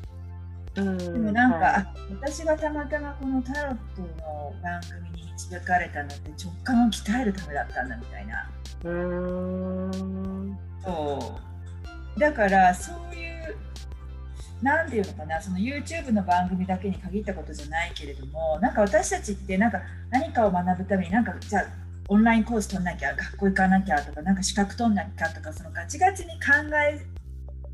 [0.76, 0.98] うん。
[0.98, 1.74] でもなんか、はい。
[1.74, 4.80] あ私がたまたまこのタロットの番
[5.12, 8.50] 組に導かれたのって直感を鍛えるためだったんだみたいな。
[8.84, 9.84] う
[10.82, 11.40] そ
[12.16, 12.20] う。
[12.20, 13.56] だからそういう
[14.62, 21.64] なんていうのかなその YouTube の番組だけに限ったことじゃないけれどもなんか私たちってなんか何かを学ぶためになんかじゃあ
[22.08, 27.00] オンラインコース取んなきゃ学校行かなきゃとかなんか資格取んなきゃとかそのガチガチに考え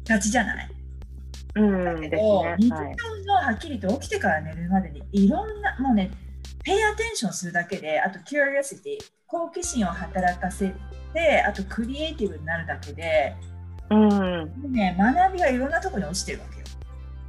[0.08, 0.70] がちじゃない？
[1.56, 2.76] うんだけど、ね、日常
[3.26, 6.10] のはっきりと起きてから寝るまでにいろんなもうね
[6.62, 10.74] ペイアテンションするだけであとキュリオシティ好奇心を働かせ
[11.12, 13.34] てあとクリエイティブになるだけで、
[13.90, 14.72] うん。
[14.72, 16.66] ね、学びがいろんなところに落ちてるわけよ。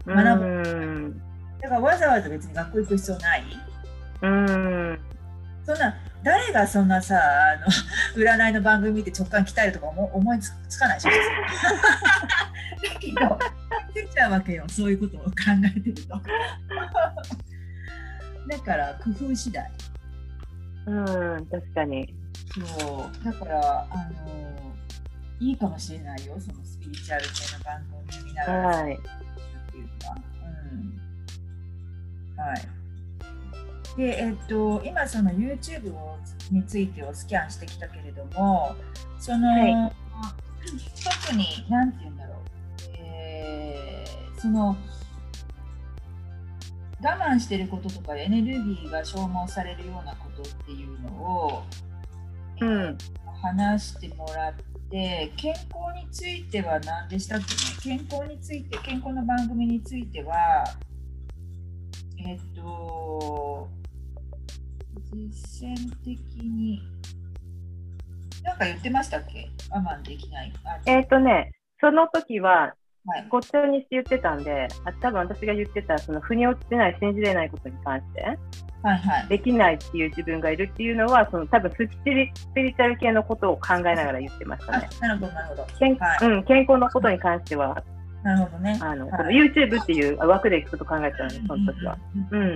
[0.06, 1.22] 学ぶ、うん、
[1.60, 3.44] だからわざわざ別に学校行く必要ない。
[4.22, 5.00] うん。
[5.66, 7.68] そんな誰がそんなさあの
[8.16, 11.18] 占いの番組見て直感鍛えるとか思思いつかないでしょだ
[13.00, 13.40] けど
[13.94, 14.66] 出ちゃうわけよ。
[14.70, 15.32] そういうことを考
[15.64, 16.22] えてると。
[18.48, 19.72] だから工夫次第。
[20.88, 20.92] う
[21.40, 22.16] ん確かに。
[22.80, 23.26] そう。
[23.26, 24.74] だからあの
[25.40, 26.40] いいかもしれないよ。
[26.40, 28.68] そのスピリチュアル系の番組を見ながら。
[28.68, 28.96] はい。
[28.96, 28.98] っ
[29.72, 32.81] ていうか、うん、はい
[33.98, 36.18] で、えっと、今その YouTube を
[36.52, 38.76] についてをスキャンしてきたけれども
[39.20, 39.92] その、はい、
[41.24, 42.38] 特に何て言うんだろう、
[43.00, 44.76] えー、その
[47.04, 51.64] 我慢してることとかエネルギーが消耗されるようなことっていうのを、
[52.60, 52.98] うん、
[53.42, 54.54] 話してもらっ
[54.90, 57.40] て健康については何でしたっ
[57.84, 57.90] け？
[57.90, 60.66] ね健康について健康の番組については
[62.18, 63.68] えっと
[65.14, 66.82] 実践的に。
[68.44, 69.50] なんか言ってましたっけ？
[69.70, 70.54] 我慢できない。
[70.86, 72.74] えっ、とねその時は
[73.30, 78.22] ごっちゃにして言ってたんで、あ多分私が言ってたその腑に落ちてない信じれないことに関して、
[78.84, 84.90] はいはい、できないっていう自分がいるっていうのはその多分スピリスピリチュアル系のことを考えながら言ってましたね。
[85.00, 85.68] なるほどなるほど。
[85.80, 86.26] 健,、はい。
[86.26, 87.84] うん、健康のことに関しては。
[88.24, 88.78] なるほどね。
[88.82, 91.98] あの、はい、YouTube っていう枠でいくと考えてたので、その時は。
[92.32, 92.56] うん。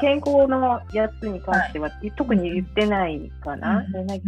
[0.00, 3.84] 健康のやつに関しては、はい、特に言ってないかな。
[3.94, 4.22] うん、ない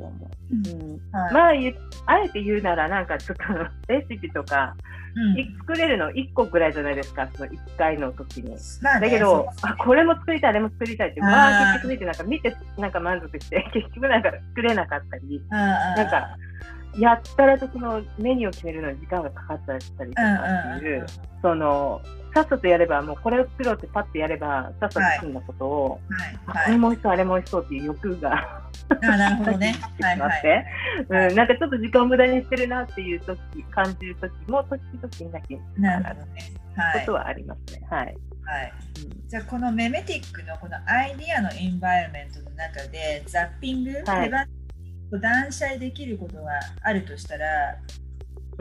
[0.00, 0.54] と思う。
[0.54, 1.00] うん。
[1.12, 3.44] はい、まあ、あえて言うなら、なんかちょっと
[3.92, 4.74] レシピとか、
[5.14, 8.56] うん、作れるの1個ぐらいじゃないですか、その1回の時に。
[8.82, 16.36] まあね、だけどあ、これも作りたい、あれも作りたいって、まあ結局見て、なんか見て、なんか満足して、結局なんか作れなかったり、なんか、
[16.98, 20.04] やったらとそのメニューを決めるのに時間がかかったりとか
[20.76, 21.06] っていう、
[21.42, 22.00] その
[22.34, 26.00] さっさとやればもうこれを作ろうってパッとやればさっさと済んだことを、
[26.46, 26.58] はい。
[26.58, 28.60] はい、これも美味しそうあれも美味しそうっていう欲が
[29.02, 29.76] あなるほどね。
[30.00, 30.66] はいはい、
[31.30, 33.38] うん、なんかちょっと時間を無駄にしてるなっていう時
[33.70, 37.86] 感じる時も時々なきなるほどね、はい、ことはありますね。
[37.88, 38.04] はい。
[38.04, 38.72] はい、
[39.04, 44.30] うん、じゃあこのメメティックのこのアイディアのエンバイロメントの中でザッピング、はい、
[45.20, 46.50] 断捨離できることが
[46.82, 47.76] あるとしたら、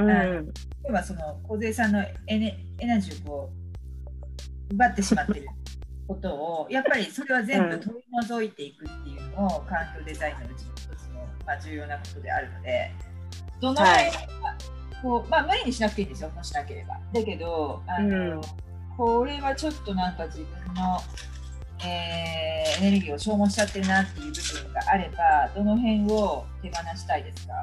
[0.03, 3.53] うん、今日はその梢さんのエネエナジーをこ
[4.71, 5.47] う奪ってしまっている
[6.07, 12.91] ことをやっぱりそれは全部取り除いていくっていうのも、環境デザインのうちの一つの、まあ、重要なことであるので
[13.59, 14.55] どの辺は、
[15.01, 16.97] こうまあ、無理にしなくていいんですよもしなければ。
[17.13, 18.41] だけどあの、うん、
[18.97, 20.99] これはちょっとなんか自分の
[21.81, 27.53] えー、エネルギーを消耗しちゃってるなっていう部分があればどの辺を手放したいですか？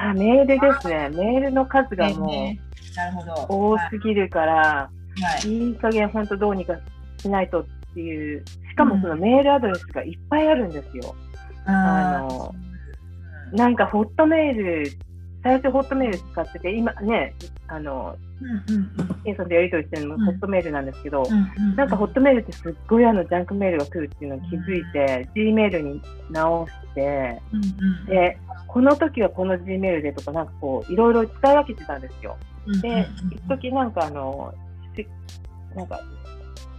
[0.00, 1.08] あメールですね。
[1.10, 3.46] メールの数がもう、なるほど。
[3.48, 6.74] 多すぎるから、はい、いい加減本当どうにか
[7.18, 11.14] しないとっていうしかもそのメールアドレスがいっぱいあるんですよ。
[11.66, 12.54] うん、あの
[13.52, 14.92] なんかホットメール
[15.42, 17.34] 最初ホットメール使ってて今ね
[17.68, 18.16] あの
[19.24, 21.22] ケンさんとやり取りしてるのもホットメールなんですけど、
[21.76, 27.40] なんかホットメールってすっごいあのジャンクメールが来るっていうのを気づいて、G メールに直して、
[28.08, 32.36] で、この時はこの G メールでとか、なんかこう、いろいろ使い分けてたんですよ。
[32.82, 34.54] で、一時なんかあの、
[35.74, 36.00] なんか、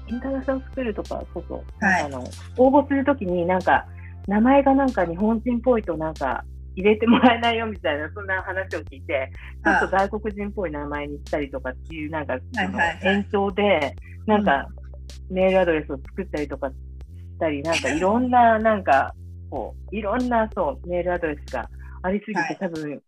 [0.08, 2.23] インターナショナルスクールとか、そうそう、はい、あの
[2.58, 3.86] 応募するときになんか、
[4.28, 6.43] 名前がなんか日本人っぽいとなんか、
[6.75, 9.32] 入れてもらえないよみたいなそんな話を聞いて
[9.65, 12.38] ちょっと外国人っぽい名前にしたりとかっていうなんか
[13.03, 14.67] 延長でなんか
[15.29, 16.75] メールアドレスを作ったりとかし
[17.39, 19.13] たりなんかいろんななんか
[19.49, 21.69] こういろんなそうメールアドレスが
[22.01, 23.01] ありすぎて多分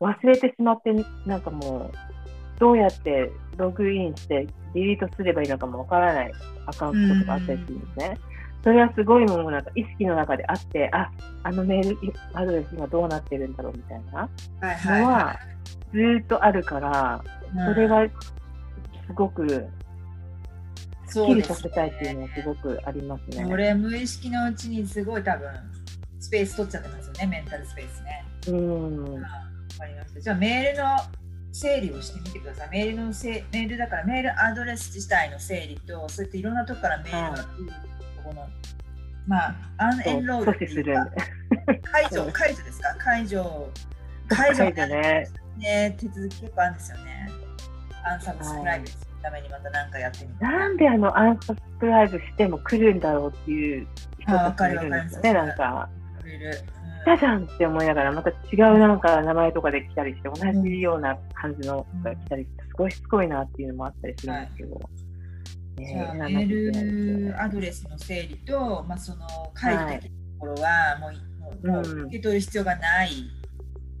[0.00, 0.92] 忘れてしまって
[1.26, 6.32] なんかもうどうやってログインしてディリートすればいいのかもわからない
[6.66, 8.18] アカウントとかあったりするんですね。
[8.62, 11.10] それはすごいもうなんか意識の中であって、あ
[11.42, 14.28] あのメールアドレス今どうなってるんだろうみたいな
[15.00, 15.38] のは
[15.92, 17.24] ずっとあるから、
[17.66, 19.66] それがすごく
[21.06, 23.46] すっきりさせたいっていうのはすごくありますね。
[23.46, 25.48] これ無意識のうちにすごい多分
[26.18, 28.24] スペース取っちゃってますよね、メンタルスペースね。
[28.48, 29.14] うん。
[29.14, 29.20] わ
[29.78, 30.20] かりました。
[30.20, 30.96] じゃあメールの
[31.52, 32.68] 整理をしてみてください。
[32.70, 37.72] メールのせメールだからメールアドレス自体の整理と、そうやっていろんなとこからメールが来る
[38.20, 38.46] この、
[39.26, 41.06] まあ、アンエンロードっていうか、
[41.82, 42.94] 解除、解除ですか？
[42.98, 43.68] 解除、
[44.28, 45.28] 解除ね。
[45.58, 47.28] ね、手続き結構あるんですよね。
[48.04, 53.86] アンサブスクライブするためにまた何かやってみたなんであのアンサブスクライブしても来るんだろうっていう
[54.20, 55.88] 人たちいるんですよね、なんか。
[57.02, 64.80] 来たじゃんって思いながら、また違うなんか名前とかで来たりして、同じような感じのが来たりして、すごいしつこいなっていうのもあったりするんですけど。
[65.84, 69.26] はいじゃあメールアドレスの整理と、まあ、その
[69.56, 71.10] 書いてるところはも
[71.62, 73.10] う,、もう受け取る必要がない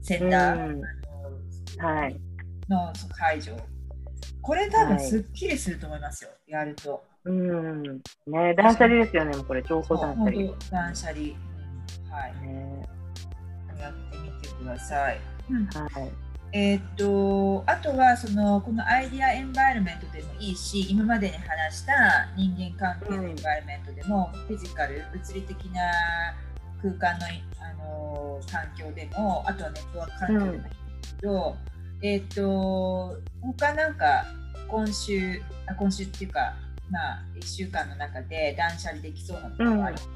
[0.02, 0.80] センター、うん、
[1.84, 2.20] はい、
[2.68, 3.56] の解除
[4.42, 7.02] これ多分すっきりすると思いますよ、はい、やると。
[7.24, 7.82] うん。
[8.26, 10.32] ね断捨離ですよね、これ、情報断捨離。
[10.70, 11.18] 断捨離。
[11.20, 12.88] うん、はい、ね。
[13.78, 15.20] やってみてください。
[15.50, 16.29] うん、はい。
[16.52, 25.80] えー、っとあとはそのこのアイディアエンバイルメントでもいいし今までに話した人間関係のエンバイルメントでも、うん、フィジカル物理的な
[26.82, 27.26] 空間の、
[27.60, 30.62] あの環境でもあとはネットワーク環境でもいい
[31.20, 31.56] けど、
[32.00, 33.16] うん、えー、っと
[33.58, 34.24] 他なんか
[34.66, 36.54] 今週あ今週っていうか
[36.90, 40.08] まあ1週間の中で断捨離できそうなことがあるとか、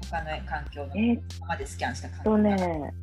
[0.00, 2.94] うん、他の環境の、えー、までスキャンした環境ね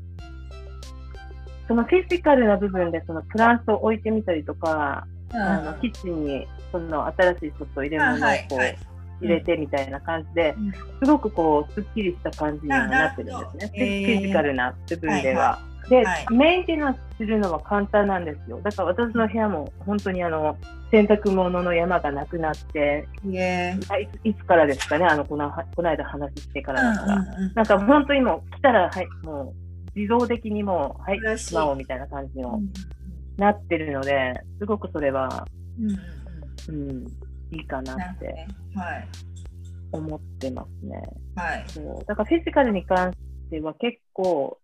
[1.68, 10.56] そのフィジカルな部分でそのプランスを置いてみたりとか、うん、あのキッチンにその新しいちょっと入れ物をこう、入れてみたいな感じで、
[11.04, 15.60] すごくこうすっきりした感じにはなってるんですね、フィジカルな部分では。
[15.90, 18.60] で、はい、メンテナンスするのは簡単なんですよ。
[18.62, 20.58] だから私の部屋も本当にあの
[20.92, 23.08] 洗濯物の山がなくなって、
[24.24, 29.65] いつからですかね、あのこのこの間話してからだから、なんか本当にもう来たら、はい、もう
[29.96, 32.60] 自動的にもう、はい、しまおうみたいな感じの、
[33.38, 35.48] なってるので、すごくそれは、
[36.70, 37.08] うん、うん、
[37.52, 39.08] いいかなって、はい、
[39.92, 41.02] 思ってますね。
[41.36, 41.66] はい。
[41.68, 42.06] そう。
[42.06, 43.18] だからフィジカルに関し
[43.50, 44.58] ては結構、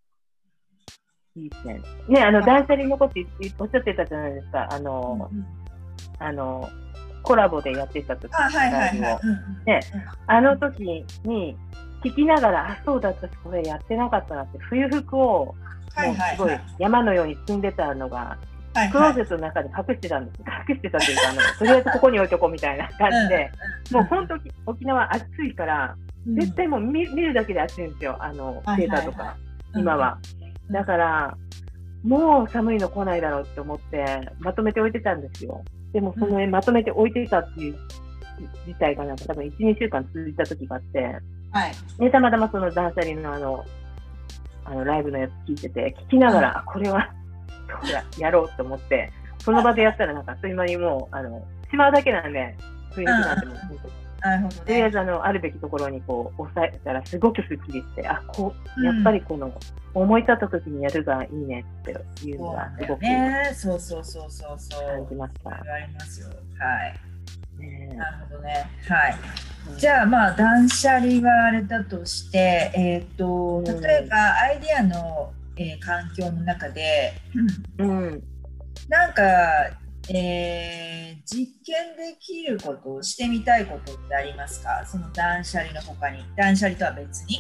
[1.35, 1.81] いい点。
[2.09, 3.13] ね、あの、断捨離のこと
[3.59, 4.67] おっしゃってたじゃないですか。
[4.69, 5.45] あの、うんうん、
[6.19, 6.69] あの、
[7.23, 9.65] コラボでやってた時あ,、はいはいはい。
[9.65, 9.79] ね、
[10.27, 11.57] あの時に、
[12.03, 15.55] 聞きながら、あ、そうだ、私これやってなかったなって、冬服を、も
[16.11, 18.37] うすごい山のように積んでたのが、
[18.91, 20.39] クローゼットの中で隠してたんです。
[20.69, 23.51] 隠してたというか、あの とりあえずここに置いとこうみたいな感じで、
[23.91, 24.35] もう本当、
[24.65, 25.95] 沖縄暑いから、
[26.35, 29.35] 絶対もう見見るだけで暑いんですよ、あの、データとか、
[29.75, 30.17] 今は。
[30.69, 31.37] だから、
[32.03, 34.05] もう寒いの来ないだろうって思って、
[34.39, 35.63] まとめて置いてたんですよ。
[35.93, 37.75] でも、その、まとめて置いてたっていう
[38.65, 41.17] 事態がなんか多分1、2週間続いた時があって、
[41.51, 43.65] はい、でたまたまその断捨離のあの
[44.63, 47.09] あのライブのやつ聞いてて聞きながら、はい、これは
[47.81, 49.11] そうだやろうと思って
[49.43, 52.55] その場でやったらなんかあっという間にもうあのしまうだけなんで
[52.91, 53.57] 雰囲気なんてもう、
[54.19, 59.51] なるほど、ね、とりあえずあのあるべきところにこう押さえたらすごくすっきりしてあこうやっぱりこの、
[59.93, 61.91] 思い立った時にやるがいいねって
[62.25, 64.87] いうのがすごく、ね、そうそうそうそうそう。
[64.87, 65.49] 感じました。
[65.49, 65.55] あ
[65.87, 66.27] りますよ。
[66.27, 67.10] はい
[67.95, 68.65] なるほどね。
[68.87, 69.15] はい。
[69.77, 77.13] じゃあまあ断捨離はあれだとして、えっ、ー、と例えばアイディアの、えー、環境の中で、
[77.77, 78.23] うん、
[78.89, 79.23] なんか、
[80.09, 84.83] えー、実験できることをしてみたいことってありますか？
[84.85, 86.23] その断捨離の他に。
[86.35, 87.39] 断捨離とは別に。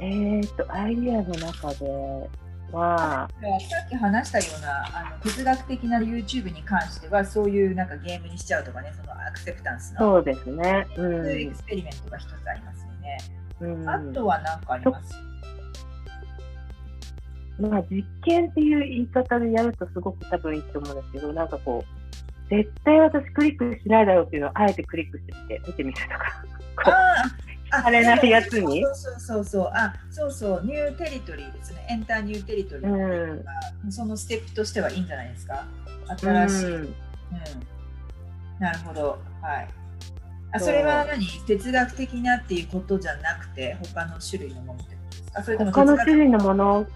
[0.00, 2.28] えっ、とアイディアの中で
[2.72, 10.00] はさっき話したようなあの哲学的な YouTube に関してはそういうなんかゲームにしちゃうとかねそのアクセプタンスの。
[10.00, 13.18] そうですね、うん、エクスペリメントが一つありますよね、
[13.60, 15.14] うん、あとは何かあります？
[17.58, 26.08] まあ実験っていう言い方でやるとすごく多分いいと思うんですけどなんかこう絶対私クリックしないだろうっていうのをあえてクリックしてみて見てみると
[26.82, 26.92] か。
[26.92, 28.82] ああれないやつに？
[28.82, 30.64] そうそうそうあそうそう。
[30.64, 31.86] ニューテリトリーですね。
[31.90, 33.44] エンターニューテリトリー、
[33.84, 35.66] うん、そのステップとしてはいいんじゃないですか？
[36.18, 36.88] 新しい、うん、うん、
[38.60, 39.18] なるほど。
[39.42, 39.68] はい。
[40.52, 41.26] あそれは何？
[41.46, 45.42] 哲学的なっていうことじゃなくて他の種類のものってことですか？
[45.42, 46.86] それとも他の種類のもの？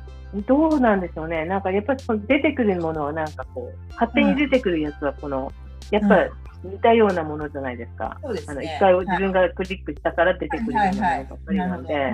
[0.47, 1.45] どうなんでしょうね。
[1.45, 5.53] なんかやっぱり出てくるものはなんかこう勝手に出てくるやつはこの、
[5.91, 6.29] やっぱ
[6.65, 8.19] 似たようなものじゃないですか。
[8.23, 12.13] そうですね、あの一回自分がクリックしたから出てくるようなものばっかりなんで、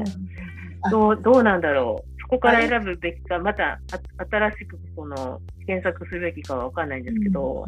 [0.90, 2.16] どうどうなんだろう。
[2.22, 3.78] そこから選ぶべきか、また
[4.18, 7.64] 新しくその検索するべきかは分かんないんですけど、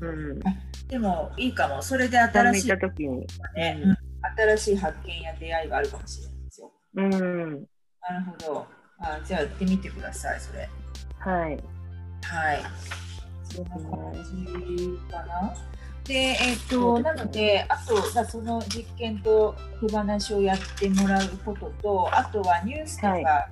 [0.00, 0.40] うん、うん、
[0.88, 3.96] でもいいかも、それで新しい、時に、ね、うん、
[4.38, 6.72] 新しい発見や出会いがあるかもしれないですよ。
[6.94, 7.66] うん、なる
[8.26, 8.66] ほど
[9.00, 9.20] あ。
[9.22, 10.68] じゃあやってみてください、それ。
[11.18, 11.58] はい。
[12.22, 12.60] はい。
[13.44, 15.54] そんな感じかな。
[16.10, 23.48] で、えーと、なので、あとその実験と手放しをやってもらうことと、あとはニュースとか、は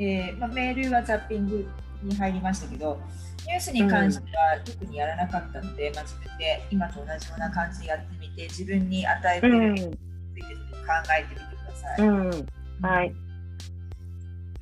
[0.00, 1.64] い、えー、まあ、メールはザッピング
[2.02, 2.98] に入りましたけど、
[3.46, 9.98] ニュースに関しては特にやらなかったので、まあ、自分で今と同じような感じでやってみて自分に与えているについて考
[11.16, 12.06] えてみてください。
[12.08, 12.30] うん、
[12.82, 13.14] はい、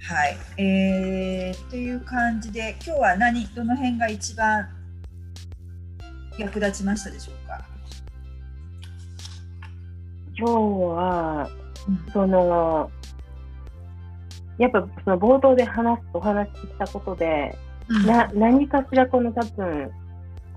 [0.02, 4.68] はい、えー、という感じで今日は何どの辺が一番
[6.38, 7.64] 役立ちましたでしょうか？
[10.36, 11.50] 今日は、
[11.88, 12.90] うん、その
[14.58, 17.56] やっぱその冒頭で話お話ししたことで、
[17.88, 19.90] うん、な何かしらこの多分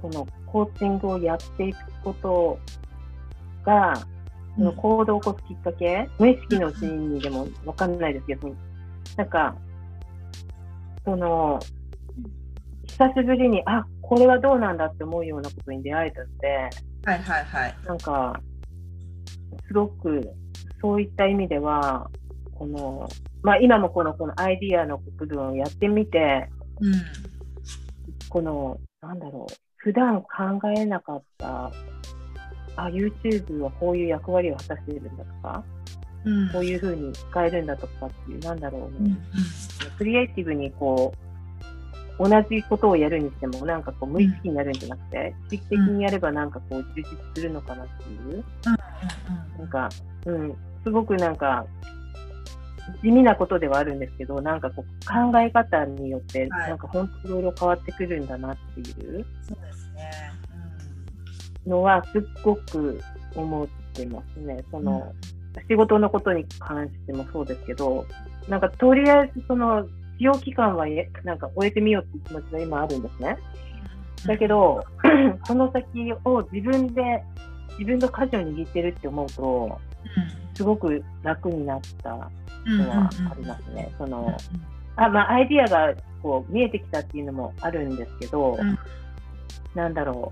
[0.01, 2.59] このコーチングをやっていくこと
[3.65, 3.93] が、
[4.55, 8.55] その行動を起こすきっかけ、無意識のうちにでも分かんないですけど、
[9.17, 9.55] なんか、
[11.03, 11.59] その、
[12.86, 16.47] 久しぶりに、あ、これはどうなんだって思うようなことに出会えたので、
[17.06, 17.76] はいはいはい。
[17.86, 18.39] なんか、
[19.68, 20.22] すごく、
[20.80, 22.10] そういった意味では、
[22.53, 23.10] この、
[23.41, 26.47] まあ今もこの、このアイディアの部分をやってみて、
[26.82, 26.93] うん、
[28.30, 30.28] この、なんだろう、普段考
[30.78, 31.72] えなかった、
[32.76, 35.64] あ、YouTube はこういう役割を果たしているんだとか、
[36.26, 41.34] うん、こういうふうに使えるんだとかっていう、なんだろうね、うん、クリエイティブにこう、
[42.18, 47.03] 同じことをやるにしても、なんかこう、無意識になるんじゃなくて、意識的にやればなんかこう、充実
[47.36, 48.43] するのかなっていう、
[49.57, 49.89] なんか、
[50.26, 51.66] うん、すごくなんか、
[53.01, 59.26] 地味なことではあるんですけど、なんかこう考え方によって、なんか本当いろいろ変わってくるんだなっていう。
[61.66, 63.01] のはすっごく
[63.36, 64.63] 思ってますね。
[64.72, 65.13] その、
[65.68, 68.05] 仕事のことに関してもそうですけど、
[68.47, 69.89] なんかとりあえずその、使
[70.20, 70.86] 用期間は
[71.24, 73.38] なんか終えてみようっていう気持ちが今あるんですね。
[74.26, 74.84] だけど、
[75.45, 77.24] その先を自分で、
[77.78, 79.80] 自分が舵を握ってるって思うと、
[80.55, 82.20] すごく楽になったの
[82.89, 83.93] はありますね。
[83.97, 84.36] その、
[84.95, 85.93] あ、まあ、アイディアが
[86.24, 88.57] こう見えてきたっていうのもあるんですけど、
[89.76, 90.32] なんだろ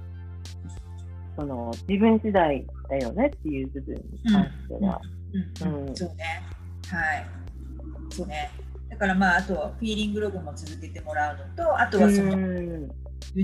[1.37, 5.01] う、その、自分次第だよねっていう部分に関しては。
[5.33, 6.41] うん、そうね。
[6.87, 7.25] はい。
[8.09, 8.49] そうね。
[8.93, 12.89] だからまあ、あとはフィーリングログも続けてもらうのと、あとはその、4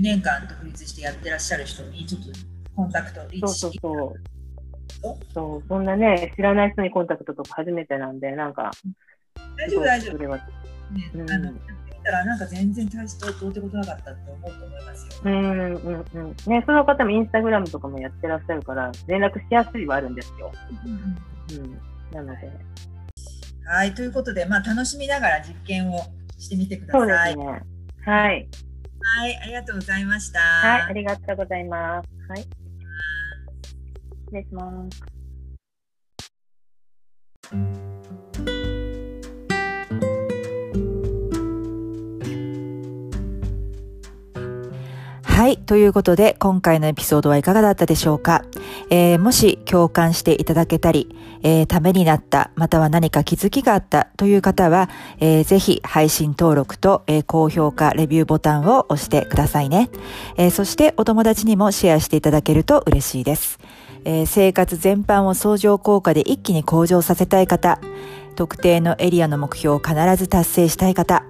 [0.00, 2.28] 年間独立してやってらっしゃる人にちょっと
[2.76, 4.14] コンタクトリーチそうそう
[5.02, 8.70] そうそう、そんなね、知らない人にコンタクトとか初めてなんで、なんか、
[9.56, 10.18] 大丈夫、大丈夫。
[10.18, 15.22] ね、うん、あの、やってみたら、なんか全然大してどうってことなかったって思うと思いますよ。
[15.24, 16.36] うん、うん、うん。
[16.46, 20.52] ね、その方もインスタグラムとかもやってらっしゃるから、連絡しやすいはあるんですよ。
[20.84, 21.80] うん、うん。
[22.12, 22.50] なので。
[23.70, 26.00] はい、ということで、まあ、楽しみながら実験を
[26.36, 26.98] してみてくださ
[27.30, 27.34] い。
[27.34, 27.62] そうですね。
[28.04, 28.48] はい。
[29.16, 30.40] はい、ありがとうございました。
[30.40, 32.08] はい、ありがとうございます。
[32.28, 32.40] はい。
[32.40, 32.50] 失
[34.32, 35.00] 礼します。
[45.40, 45.56] はい。
[45.56, 48.44] ということで、今回のエピソードはいかがだったでしょうか、
[48.90, 59.88] えー、もし共感していただけたり、えー、ためになった、または何か気づきがあったという方は、えー、ぜひ配信登録と、えー、高評価、レビューボタンを押してくださいね、
[60.36, 60.50] えー。
[60.50, 63.60] そしてお友達にもシェアしていただけると嬉しいです。
[64.04, 67.80] えー、生活全般を相乗効果で一気に向上させたい方、
[68.36, 71.24] 特定のエリアの目標を必ず達成したい方、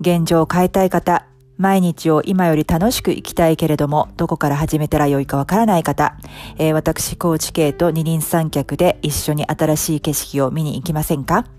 [0.00, 1.24] 現状を変えたい方、
[1.58, 6.16] 毎日を今より楽しく生きたいけれども、どこから始めたらよいかわからない方、
[6.56, 11.57] えー、私、高知系と二輪三脚で一緒に新しい景色を見に行きませんか？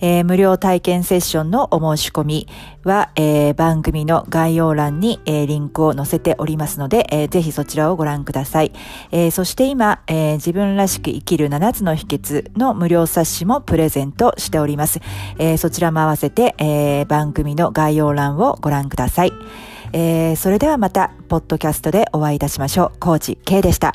[0.00, 2.48] えー、無料体験セッションのお申し込み
[2.84, 8.72] は、えー、番組の概要欄に、えー、リンクを載せておりますので、えー、ぜひそちらをご覧ください。
[9.10, 15.00] え、そして今、え、自分らしく生きる7つの秘訣の無料冊子もプレゼントしております。
[15.38, 19.32] え、そちらも合わせて、え、番組の概要欄をご覧ください。
[19.92, 22.98] え、それではまた、ポッドキャストでお会いいたしましょう。
[22.98, 23.94] コーチ K でした。